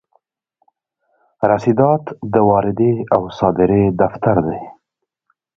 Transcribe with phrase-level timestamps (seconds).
[1.51, 2.03] رسیدات
[2.33, 4.59] د واردې او صادرې دفتر دی.